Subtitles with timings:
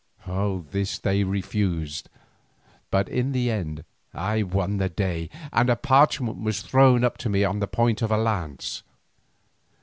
[0.71, 2.09] This was refused,
[2.89, 3.83] but in the end
[4.15, 8.01] I won the day, and a parchment was thrown up to me on the point
[8.01, 8.81] of a lance.